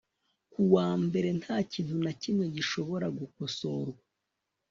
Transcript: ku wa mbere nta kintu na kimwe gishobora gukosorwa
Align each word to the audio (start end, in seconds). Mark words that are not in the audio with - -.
ku 0.51 0.61
wa 0.73 0.87
mbere 1.05 1.29
nta 1.39 1.57
kintu 1.71 1.95
na 2.03 2.11
kimwe 2.21 2.45
gishobora 2.55 3.05
gukosorwa 3.19 4.01